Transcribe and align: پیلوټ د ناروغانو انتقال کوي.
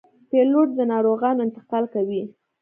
پیلوټ 0.29 0.67
د 0.77 0.79
ناروغانو 0.91 1.43
انتقال 1.47 1.85
کوي. 1.93 2.23